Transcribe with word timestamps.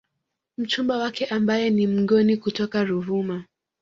Mchumba 0.57 0.97
wake 0.97 1.25
ambaye 1.25 1.69
ni 1.69 1.87
Mngoni 1.87 2.37
kutoka 2.37 2.83
Ruvuma 2.83 3.43